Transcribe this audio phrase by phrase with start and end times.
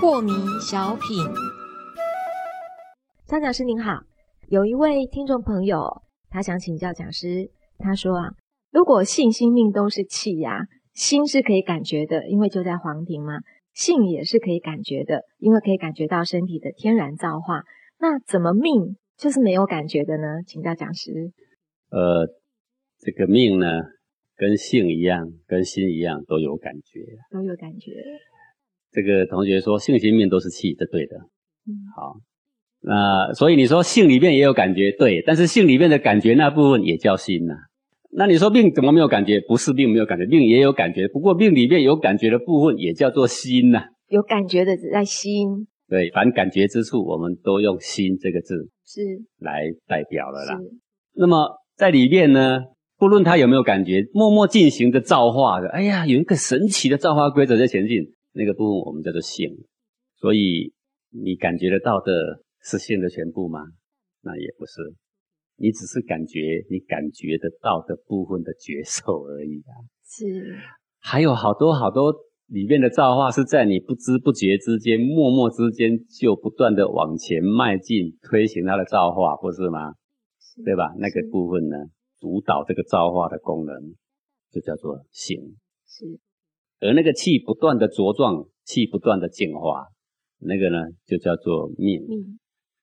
[0.00, 1.24] 破迷小品，
[3.26, 4.00] 张讲师您好，
[4.48, 8.30] 有一位听众朋友，他想请教讲师，他说啊，
[8.72, 13.34] 如果性心命都是气呀，心是可以感觉的，因为就在黄庭嘛，
[13.72, 17.62] 性也是可以感觉的，因为可以感觉到身体的天然造化，
[17.98, 20.42] 那怎么命就是没有感觉的呢？
[20.46, 21.10] 请教讲师。
[21.90, 22.26] 呃，
[23.00, 23.66] 这个命呢，
[24.36, 27.00] 跟性一样，跟心一样，都有感觉，
[27.32, 27.90] 都有感觉。
[28.92, 31.16] 这个同学说性心命都是气，这对的。
[31.66, 32.14] 嗯，好，
[32.80, 37.54] 那所以你说性里面也有感觉，对，但是性里面的感觉那部分也叫心呐。
[38.10, 39.40] 那你说命怎么没有感觉？
[39.48, 43.82] 不是命没有感觉，命也有感觉，不过命里面有感觉的部分也叫做心呐。
[44.06, 45.66] 有感觉的只在心。
[45.88, 49.02] 对，凡感觉之处，我们都用心这个字是
[49.38, 50.58] 来代表了啦。
[51.12, 52.60] 那么在里面呢，
[52.96, 58.14] 不论他有没有感觉，默默进行的造化的，哎呀，有一个神奇的造化规则在前进。
[58.32, 59.50] 那个部分我们叫做性，
[60.16, 60.72] 所以
[61.10, 63.60] 你感觉得到的是性的全部吗？
[64.22, 64.80] 那也不是，
[65.56, 69.74] 你只是感觉你感觉得到的部分的觉受而已啊。
[70.06, 70.56] 是，
[71.00, 72.14] 还有好多好多
[72.48, 79.92] 里面的造化是在你不知不觉之间、默默之间就不断的往前迈进，推行它的造化，不是吗？
[80.64, 80.94] 对吧？
[80.98, 81.76] 那个部分呢，
[82.18, 83.94] 主导这个造化的功能，
[84.50, 85.56] 就叫做性。
[85.86, 86.18] 是。
[86.80, 89.88] 而那个气不断的茁壮，气不断的进化，
[90.38, 92.02] 那个呢就叫做命。
[92.08, 92.38] 命，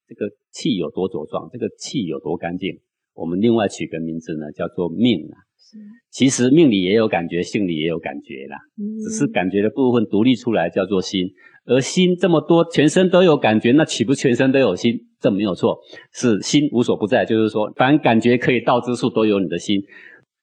[0.07, 2.79] 这个气有多茁壮，这个气有多干净，
[3.15, 5.35] 我们另外取个名字呢，叫做命啊。
[5.57, 5.77] 是，
[6.11, 8.57] 其实命里也有感觉，性里也有感觉啦。
[8.77, 11.25] 嗯，只是感觉的部分独立出来叫做心，
[11.65, 14.93] 而心这么多，全身都有感觉，那岂不全身都有心？
[15.19, 15.79] 这没有错，
[16.13, 19.81] 是心无所不在，就是说，凡感觉可以到之处都有你的心。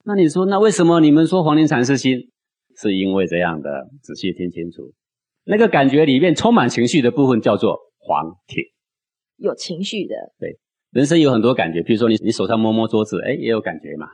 [0.05, 2.29] 那你说，那为什么你们说黄庭禅是心？
[2.75, 3.69] 是因为这样的，
[4.01, 4.91] 仔细听清楚，
[5.45, 8.65] 那个感觉里面充满情绪的部分叫做黄庭，
[9.37, 10.15] 有情绪的。
[10.41, 10.59] 对，
[10.93, 14.07] 人生有很多感觉，比如说你你手上摸摸桌子，哎，也有感觉嘛，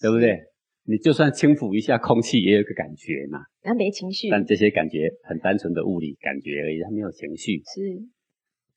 [0.00, 0.38] 对不对？
[0.86, 3.40] 你就算轻抚一下空气，也有个感觉嘛。
[3.64, 4.28] 那没情绪。
[4.30, 7.58] 但这些感觉很单纯的物理感觉而已，它没有情绪。
[7.58, 7.80] 是。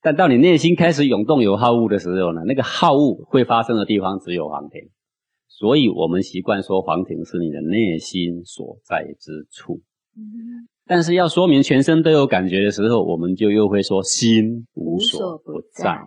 [0.02, 4.82] 但到你内心开始涌动有好物的时候呢，那个好物会发生的地方只有黄庭。
[5.48, 9.82] 所以我们习惯说黄庭是你的内心所在之处，
[10.86, 16.00] 但是要说明全身都有感觉的时候，我们就又会说心无所不在。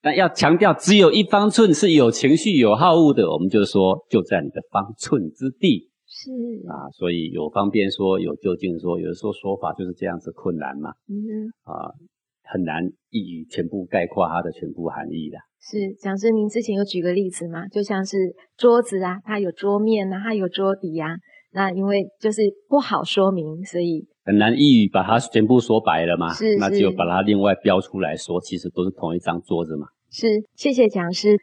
[0.00, 5.90] 但要强调只有一方寸是有情绪有好恶的，我们就说就在你的方寸之地。
[6.06, 6.30] 是
[6.68, 10.90] 啊，所以有方便说，有就近说，有的时候说法就是这样子困难嘛。
[11.08, 11.92] 嗯啊。
[12.50, 15.36] 很难一语全部概括它的全部含义的。
[15.60, 17.68] 是讲师，您之前有举个例子吗？
[17.68, 18.16] 就像是
[18.56, 21.10] 桌子啊，它有桌面啊，它有桌底啊。
[21.52, 26.32] 那因为就是不好说明，所以很难一语把它全部说白了嘛。
[26.32, 29.88] 是，那就把它另外标出来说，其实都是同一张桌子嘛。
[30.10, 31.38] 是，谢谢讲师。